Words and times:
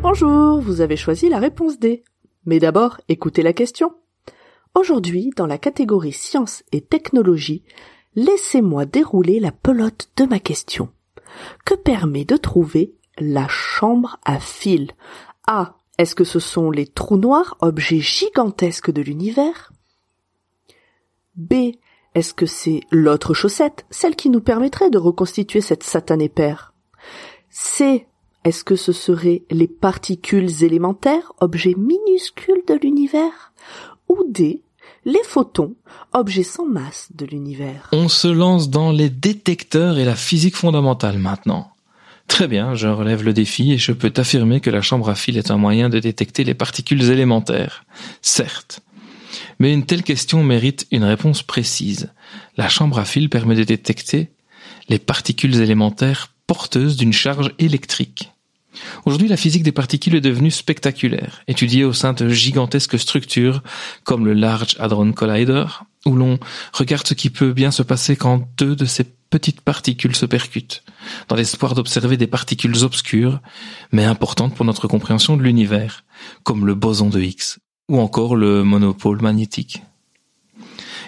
Bonjour, 0.00 0.62
vous 0.62 0.80
avez 0.80 0.96
choisi 0.96 1.28
la 1.28 1.38
réponse 1.38 1.78
D. 1.78 2.04
Mais 2.46 2.58
d'abord, 2.58 3.02
écoutez 3.10 3.42
la 3.42 3.52
question. 3.52 3.92
Aujourd'hui, 4.74 5.30
dans 5.36 5.46
la 5.46 5.58
catégorie 5.58 6.12
sciences 6.12 6.62
et 6.72 6.80
technologies, 6.80 7.64
laissez-moi 8.14 8.86
dérouler 8.86 9.40
la 9.40 9.52
pelote 9.52 10.08
de 10.16 10.24
ma 10.24 10.38
question. 10.38 10.88
Que 11.66 11.74
permet 11.74 12.24
de 12.24 12.36
trouver 12.36 12.94
la 13.18 13.46
chambre 13.46 14.18
à 14.24 14.40
fil? 14.40 14.92
Est-ce 15.98 16.14
que 16.14 16.24
ce 16.24 16.38
sont 16.38 16.70
les 16.70 16.86
trous 16.86 17.16
noirs, 17.16 17.56
objets 17.60 18.00
gigantesques 18.00 18.90
de 18.90 19.02
l'univers? 19.02 19.72
B. 21.36 21.72
Est-ce 22.14 22.34
que 22.34 22.46
c'est 22.46 22.80
l'autre 22.90 23.34
chaussette, 23.34 23.84
celle 23.90 24.16
qui 24.16 24.30
nous 24.30 24.40
permettrait 24.40 24.90
de 24.90 24.98
reconstituer 24.98 25.60
cette 25.60 25.82
satanée 25.82 26.28
paire 26.28 26.74
C. 27.50 28.06
Est-ce 28.44 28.64
que 28.64 28.76
ce 28.76 28.92
seraient 28.92 29.42
les 29.50 29.66
particules 29.66 30.62
élémentaires, 30.62 31.32
objets 31.40 31.74
minuscules 31.76 32.62
de 32.66 32.74
l'univers? 32.74 33.52
Ou 34.08 34.22
D. 34.28 34.62
Les 35.04 35.22
photons, 35.24 35.74
objets 36.12 36.42
sans 36.42 36.66
masse 36.66 37.08
de 37.14 37.26
l'univers? 37.26 37.88
On 37.92 38.08
se 38.08 38.28
lance 38.28 38.70
dans 38.70 38.92
les 38.92 39.10
détecteurs 39.10 39.98
et 39.98 40.04
la 40.04 40.16
physique 40.16 40.56
fondamentale 40.56 41.18
maintenant. 41.18 41.70
Très 42.28 42.48
bien, 42.48 42.74
je 42.74 42.88
relève 42.88 43.22
le 43.22 43.32
défi 43.32 43.72
et 43.72 43.78
je 43.78 43.92
peux 43.92 44.10
t'affirmer 44.10 44.60
que 44.60 44.70
la 44.70 44.82
chambre 44.82 45.08
à 45.08 45.14
fil 45.14 45.38
est 45.38 45.50
un 45.50 45.56
moyen 45.56 45.88
de 45.88 45.98
détecter 45.98 46.44
les 46.44 46.54
particules 46.54 47.10
élémentaires. 47.10 47.84
Certes. 48.20 48.80
Mais 49.58 49.72
une 49.72 49.86
telle 49.86 50.02
question 50.02 50.42
mérite 50.42 50.86
une 50.90 51.04
réponse 51.04 51.42
précise. 51.42 52.12
La 52.56 52.68
chambre 52.68 52.98
à 52.98 53.04
fil 53.04 53.30
permet 53.30 53.54
de 53.54 53.64
détecter 53.64 54.30
les 54.88 54.98
particules 54.98 55.60
élémentaires 55.60 56.32
porteuses 56.46 56.96
d'une 56.96 57.12
charge 57.12 57.52
électrique. 57.58 58.32
Aujourd'hui, 59.04 59.28
la 59.28 59.36
physique 59.36 59.62
des 59.62 59.72
particules 59.72 60.14
est 60.14 60.20
devenue 60.20 60.50
spectaculaire, 60.50 61.42
étudiée 61.48 61.84
au 61.84 61.92
sein 61.92 62.12
de 62.12 62.28
gigantesques 62.28 62.98
structures 62.98 63.62
comme 64.04 64.24
le 64.24 64.34
Large 64.34 64.76
Hadron 64.78 65.12
Collider, 65.12 65.66
où 66.04 66.14
l'on 66.14 66.38
regarde 66.72 67.06
ce 67.06 67.14
qui 67.14 67.30
peut 67.30 67.52
bien 67.52 67.70
se 67.70 67.82
passer 67.82 68.16
quand 68.16 68.48
deux 68.56 68.76
de 68.76 68.84
ces 68.84 69.04
petites 69.04 69.60
particules 69.60 70.14
se 70.14 70.26
percutent, 70.26 70.84
dans 71.28 71.36
l'espoir 71.36 71.74
d'observer 71.74 72.16
des 72.16 72.26
particules 72.26 72.84
obscures, 72.84 73.40
mais 73.92 74.04
importantes 74.04 74.54
pour 74.54 74.64
notre 74.64 74.88
compréhension 74.88 75.36
de 75.36 75.42
l'univers, 75.42 76.04
comme 76.44 76.66
le 76.66 76.74
boson 76.74 77.08
de 77.08 77.20
Higgs, 77.20 77.58
ou 77.88 77.98
encore 78.00 78.36
le 78.36 78.62
monopôle 78.62 79.20
magnétique. 79.20 79.82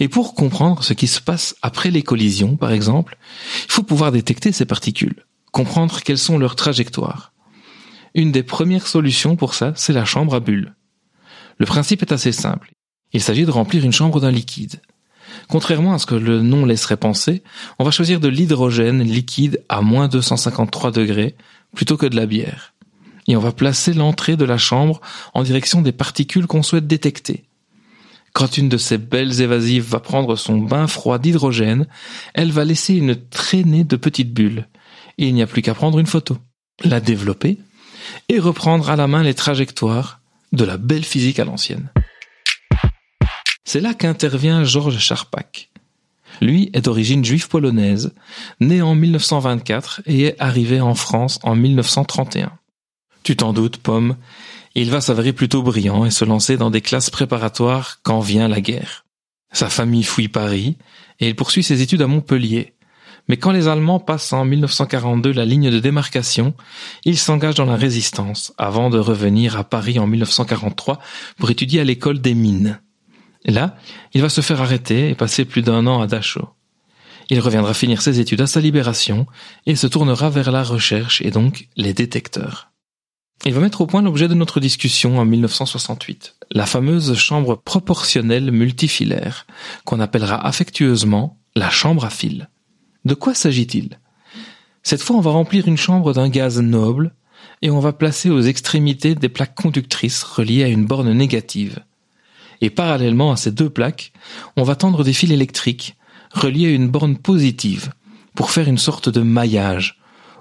Et 0.00 0.08
pour 0.08 0.34
comprendre 0.34 0.82
ce 0.82 0.92
qui 0.92 1.06
se 1.06 1.20
passe 1.20 1.54
après 1.62 1.90
les 1.90 2.02
collisions, 2.02 2.56
par 2.56 2.72
exemple, 2.72 3.16
il 3.66 3.72
faut 3.72 3.82
pouvoir 3.82 4.12
détecter 4.12 4.52
ces 4.52 4.64
particules, 4.64 5.24
comprendre 5.52 6.00
quelles 6.00 6.18
sont 6.18 6.38
leurs 6.38 6.56
trajectoires. 6.56 7.33
Une 8.14 8.30
des 8.30 8.44
premières 8.44 8.86
solutions 8.86 9.34
pour 9.34 9.54
ça, 9.54 9.72
c'est 9.74 9.92
la 9.92 10.04
chambre 10.04 10.34
à 10.34 10.40
bulles. 10.40 10.74
Le 11.58 11.66
principe 11.66 12.02
est 12.02 12.12
assez 12.12 12.30
simple. 12.30 12.72
Il 13.12 13.20
s'agit 13.20 13.44
de 13.44 13.50
remplir 13.50 13.84
une 13.84 13.92
chambre 13.92 14.20
d'un 14.20 14.30
liquide. 14.30 14.80
Contrairement 15.48 15.94
à 15.94 15.98
ce 15.98 16.06
que 16.06 16.14
le 16.14 16.40
nom 16.40 16.64
laisserait 16.64 16.96
penser, 16.96 17.42
on 17.78 17.84
va 17.84 17.90
choisir 17.90 18.20
de 18.20 18.28
l'hydrogène 18.28 19.02
liquide 19.02 19.62
à 19.68 19.82
moins 19.82 20.06
253 20.06 20.92
degrés 20.92 21.34
plutôt 21.74 21.96
que 21.96 22.06
de 22.06 22.14
la 22.14 22.26
bière. 22.26 22.74
Et 23.26 23.36
on 23.36 23.40
va 23.40 23.52
placer 23.52 23.94
l'entrée 23.94 24.36
de 24.36 24.44
la 24.44 24.58
chambre 24.58 25.00
en 25.32 25.42
direction 25.42 25.82
des 25.82 25.92
particules 25.92 26.46
qu'on 26.46 26.62
souhaite 26.62 26.86
détecter. 26.86 27.44
Quand 28.32 28.58
une 28.58 28.68
de 28.68 28.76
ces 28.76 28.98
belles 28.98 29.40
évasives 29.40 29.88
va 29.88 30.00
prendre 30.00 30.36
son 30.36 30.58
bain 30.58 30.86
froid 30.86 31.18
d'hydrogène, 31.18 31.86
elle 32.34 32.52
va 32.52 32.64
laisser 32.64 32.94
une 32.94 33.16
traînée 33.16 33.84
de 33.84 33.96
petites 33.96 34.34
bulles. 34.34 34.68
Et 35.18 35.28
il 35.28 35.34
n'y 35.34 35.42
a 35.42 35.46
plus 35.46 35.62
qu'à 35.62 35.74
prendre 35.74 35.98
une 35.98 36.06
photo, 36.06 36.38
la 36.84 37.00
développer 37.00 37.58
et 38.28 38.38
reprendre 38.38 38.90
à 38.90 38.96
la 38.96 39.06
main 39.06 39.22
les 39.22 39.34
trajectoires 39.34 40.20
de 40.52 40.64
la 40.64 40.76
belle 40.76 41.04
physique 41.04 41.38
à 41.38 41.44
l'ancienne. 41.44 41.90
C'est 43.64 43.80
là 43.80 43.94
qu'intervient 43.94 44.64
Georges 44.64 44.98
Charpak. 44.98 45.70
Lui 46.40 46.70
est 46.72 46.82
d'origine 46.82 47.24
juive 47.24 47.48
polonaise, 47.48 48.12
né 48.60 48.82
en 48.82 48.94
1924 48.94 50.02
et 50.06 50.24
est 50.24 50.40
arrivé 50.40 50.80
en 50.80 50.94
France 50.94 51.38
en 51.42 51.54
1931. 51.54 52.52
Tu 53.22 53.36
t'en 53.36 53.52
doutes, 53.52 53.78
Pomme, 53.78 54.16
il 54.74 54.90
va 54.90 55.00
s'avérer 55.00 55.32
plutôt 55.32 55.62
brillant 55.62 56.04
et 56.04 56.10
se 56.10 56.24
lancer 56.24 56.56
dans 56.56 56.70
des 56.70 56.80
classes 56.80 57.10
préparatoires 57.10 58.00
quand 58.02 58.20
vient 58.20 58.48
la 58.48 58.60
guerre. 58.60 59.04
Sa 59.52 59.70
famille 59.70 60.02
fouille 60.02 60.28
Paris 60.28 60.76
et 61.20 61.28
il 61.28 61.36
poursuit 61.36 61.62
ses 61.62 61.80
études 61.80 62.02
à 62.02 62.08
Montpellier. 62.08 62.73
Mais 63.28 63.36
quand 63.36 63.52
les 63.52 63.68
Allemands 63.68 64.00
passent 64.00 64.32
en 64.32 64.44
1942 64.44 65.32
la 65.32 65.44
ligne 65.44 65.70
de 65.70 65.80
démarcation, 65.80 66.54
il 67.04 67.18
s'engage 67.18 67.54
dans 67.54 67.64
la 67.64 67.76
résistance 67.76 68.52
avant 68.58 68.90
de 68.90 68.98
revenir 68.98 69.56
à 69.56 69.64
Paris 69.64 69.98
en 69.98 70.06
1943 70.06 70.98
pour 71.38 71.50
étudier 71.50 71.80
à 71.80 71.84
l'école 71.84 72.20
des 72.20 72.34
mines. 72.34 72.80
là, 73.46 73.76
il 74.12 74.22
va 74.22 74.28
se 74.28 74.40
faire 74.40 74.60
arrêter 74.60 75.10
et 75.10 75.14
passer 75.14 75.44
plus 75.44 75.62
d'un 75.62 75.86
an 75.86 76.00
à 76.00 76.06
Dachau. 76.06 76.48
Il 77.30 77.40
reviendra 77.40 77.72
finir 77.72 78.02
ses 78.02 78.20
études 78.20 78.42
à 78.42 78.46
sa 78.46 78.60
libération 78.60 79.26
et 79.66 79.76
se 79.76 79.86
tournera 79.86 80.28
vers 80.28 80.52
la 80.52 80.62
recherche 80.62 81.22
et 81.22 81.30
donc 81.30 81.68
les 81.76 81.94
détecteurs. 81.94 82.70
Il 83.46 83.52
va 83.52 83.60
mettre 83.60 83.80
au 83.80 83.86
point 83.86 84.02
l'objet 84.02 84.28
de 84.28 84.34
notre 84.34 84.60
discussion 84.60 85.18
en 85.18 85.24
1968, 85.24 86.36
la 86.52 86.66
fameuse 86.66 87.14
chambre 87.14 87.56
proportionnelle 87.56 88.50
multifilaire, 88.50 89.46
qu'on 89.84 90.00
appellera 90.00 90.46
affectueusement 90.46 91.38
la 91.56 91.70
chambre 91.70 92.04
à 92.04 92.10
fil. 92.10 92.48
De 93.04 93.14
quoi 93.14 93.34
s'agit-il? 93.34 93.98
Cette 94.82 95.02
fois, 95.02 95.16
on 95.16 95.20
va 95.20 95.30
remplir 95.30 95.68
une 95.68 95.76
chambre 95.76 96.12
d'un 96.12 96.28
gaz 96.28 96.60
noble 96.60 97.14
et 97.62 97.70
on 97.70 97.80
va 97.80 97.92
placer 97.92 98.30
aux 98.30 98.40
extrémités 98.40 99.14
des 99.14 99.28
plaques 99.28 99.54
conductrices 99.54 100.22
reliées 100.22 100.64
à 100.64 100.68
une 100.68 100.86
borne 100.86 101.12
négative. 101.12 101.80
Et 102.60 102.70
parallèlement 102.70 103.32
à 103.32 103.36
ces 103.36 103.50
deux 103.50 103.70
plaques, 103.70 104.12
on 104.56 104.62
va 104.62 104.76
tendre 104.76 105.04
des 105.04 105.12
fils 105.12 105.30
électriques 105.30 105.96
reliés 106.32 106.66
à 106.66 106.70
une 106.70 106.88
borne 106.88 107.16
positive 107.16 107.92
pour 108.34 108.50
faire 108.50 108.68
une 108.68 108.78
sorte 108.78 109.08
de 109.08 109.20
maillage, 109.20 110.00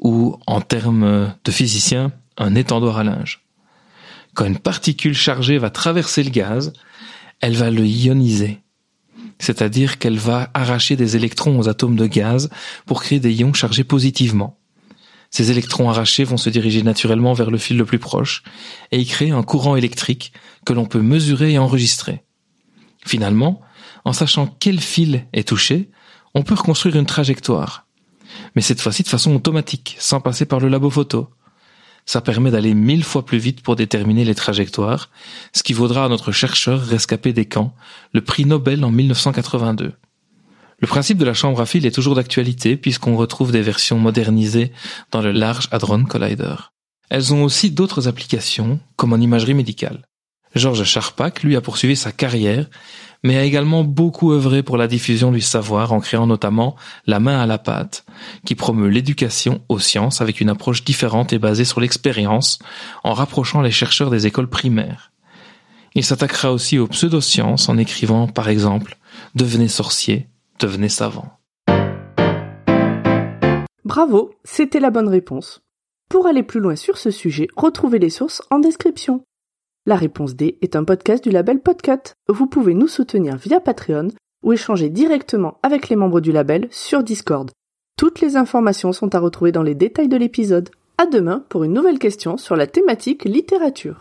ou, 0.00 0.36
en 0.46 0.60
termes 0.60 1.32
de 1.44 1.50
physiciens, 1.50 2.12
un 2.36 2.54
étendoir 2.54 2.98
à 2.98 3.04
linge. 3.04 3.42
Quand 4.34 4.46
une 4.46 4.58
particule 4.58 5.14
chargée 5.14 5.58
va 5.58 5.70
traverser 5.70 6.22
le 6.24 6.30
gaz, 6.30 6.72
elle 7.40 7.56
va 7.56 7.70
le 7.70 7.86
ioniser 7.86 8.60
c'est-à-dire 9.38 9.98
qu'elle 9.98 10.18
va 10.18 10.50
arracher 10.54 10.96
des 10.96 11.16
électrons 11.16 11.58
aux 11.58 11.68
atomes 11.68 11.96
de 11.96 12.06
gaz 12.06 12.50
pour 12.86 13.02
créer 13.02 13.20
des 13.20 13.32
ions 13.32 13.52
chargés 13.52 13.84
positivement. 13.84 14.58
Ces 15.30 15.50
électrons 15.50 15.90
arrachés 15.90 16.22
vont 16.22 16.36
se 16.36 16.48
diriger 16.48 16.82
naturellement 16.82 17.32
vers 17.32 17.50
le 17.50 17.58
fil 17.58 17.76
le 17.76 17.84
plus 17.84 17.98
proche 17.98 18.44
et 18.92 19.00
y 19.00 19.06
créer 19.06 19.32
un 19.32 19.42
courant 19.42 19.74
électrique 19.74 20.32
que 20.64 20.72
l'on 20.72 20.86
peut 20.86 21.02
mesurer 21.02 21.52
et 21.52 21.58
enregistrer. 21.58 22.22
Finalement, 23.04 23.60
en 24.04 24.12
sachant 24.12 24.46
quel 24.46 24.80
fil 24.80 25.26
est 25.32 25.48
touché, 25.48 25.90
on 26.34 26.42
peut 26.42 26.54
reconstruire 26.54 26.96
une 26.96 27.06
trajectoire. 27.06 27.86
Mais 28.54 28.62
cette 28.62 28.80
fois-ci 28.80 29.02
de 29.02 29.08
façon 29.08 29.34
automatique, 29.34 29.96
sans 29.98 30.20
passer 30.20 30.44
par 30.44 30.60
le 30.60 30.68
labo 30.68 30.90
photo. 30.90 31.28
Ça 32.06 32.20
permet 32.20 32.50
d'aller 32.50 32.74
mille 32.74 33.04
fois 33.04 33.24
plus 33.24 33.38
vite 33.38 33.62
pour 33.62 33.76
déterminer 33.76 34.24
les 34.24 34.34
trajectoires, 34.34 35.10
ce 35.54 35.62
qui 35.62 35.72
vaudra 35.72 36.04
à 36.04 36.08
notre 36.08 36.32
chercheur 36.32 36.80
rescapé 36.80 37.32
des 37.32 37.46
camps 37.46 37.74
le 38.12 38.20
prix 38.20 38.44
Nobel 38.44 38.84
en 38.84 38.90
1982. 38.90 39.92
Le 40.78 40.86
principe 40.86 41.18
de 41.18 41.24
la 41.24 41.34
chambre 41.34 41.60
à 41.60 41.66
fil 41.66 41.86
est 41.86 41.94
toujours 41.94 42.14
d'actualité 42.14 42.76
puisqu'on 42.76 43.16
retrouve 43.16 43.52
des 43.52 43.62
versions 43.62 43.98
modernisées 43.98 44.72
dans 45.12 45.22
le 45.22 45.32
Large 45.32 45.68
Hadron 45.70 46.04
Collider. 46.04 46.56
Elles 47.08 47.32
ont 47.32 47.44
aussi 47.44 47.70
d'autres 47.70 48.08
applications, 48.08 48.80
comme 48.96 49.12
en 49.12 49.18
imagerie 49.18 49.54
médicale. 49.54 50.02
Georges 50.54 50.84
Charpak, 50.84 51.42
lui, 51.42 51.56
a 51.56 51.60
poursuivi 51.60 51.96
sa 51.96 52.12
carrière, 52.12 52.66
mais 53.24 53.38
a 53.38 53.42
également 53.42 53.82
beaucoup 53.82 54.32
œuvré 54.32 54.62
pour 54.62 54.76
la 54.76 54.86
diffusion 54.86 55.32
du 55.32 55.40
savoir 55.40 55.92
en 55.92 56.00
créant 56.00 56.26
notamment 56.26 56.76
La 57.06 57.18
main 57.18 57.40
à 57.40 57.46
la 57.46 57.58
pâte, 57.58 58.04
qui 58.44 58.54
promeut 58.54 58.88
l'éducation 58.88 59.62
aux 59.68 59.80
sciences 59.80 60.20
avec 60.20 60.40
une 60.40 60.50
approche 60.50 60.84
différente 60.84 61.32
et 61.32 61.38
basée 61.38 61.64
sur 61.64 61.80
l'expérience, 61.80 62.58
en 63.02 63.14
rapprochant 63.14 63.62
les 63.62 63.70
chercheurs 63.70 64.10
des 64.10 64.26
écoles 64.26 64.48
primaires. 64.48 65.10
Il 65.94 66.04
s'attaquera 66.04 66.52
aussi 66.52 66.78
aux 66.78 66.86
pseudosciences 66.86 67.68
en 67.68 67.78
écrivant, 67.78 68.28
par 68.28 68.48
exemple, 68.48 68.98
Devenez 69.34 69.68
sorcier, 69.68 70.28
devenez 70.60 70.88
savant. 70.88 71.38
Bravo, 73.84 74.32
c'était 74.44 74.80
la 74.80 74.90
bonne 74.90 75.08
réponse. 75.08 75.62
Pour 76.10 76.26
aller 76.26 76.42
plus 76.42 76.60
loin 76.60 76.76
sur 76.76 76.98
ce 76.98 77.10
sujet, 77.10 77.48
retrouvez 77.56 77.98
les 77.98 78.10
sources 78.10 78.42
en 78.50 78.58
description. 78.58 79.24
La 79.86 79.96
réponse 79.96 80.34
D 80.34 80.56
est 80.62 80.76
un 80.76 80.84
podcast 80.84 81.22
du 81.22 81.30
label 81.30 81.60
Podcut. 81.60 82.14
Vous 82.28 82.46
pouvez 82.46 82.72
nous 82.72 82.88
soutenir 82.88 83.36
via 83.36 83.60
Patreon 83.60 84.08
ou 84.42 84.54
échanger 84.54 84.88
directement 84.88 85.58
avec 85.62 85.90
les 85.90 85.96
membres 85.96 86.22
du 86.22 86.32
label 86.32 86.68
sur 86.70 87.02
Discord. 87.02 87.50
Toutes 87.98 88.22
les 88.22 88.36
informations 88.36 88.92
sont 88.92 89.14
à 89.14 89.18
retrouver 89.18 89.52
dans 89.52 89.62
les 89.62 89.74
détails 89.74 90.08
de 90.08 90.16
l'épisode. 90.16 90.70
À 90.96 91.04
demain 91.04 91.44
pour 91.50 91.64
une 91.64 91.74
nouvelle 91.74 91.98
question 91.98 92.38
sur 92.38 92.56
la 92.56 92.66
thématique 92.66 93.24
littérature. 93.24 94.00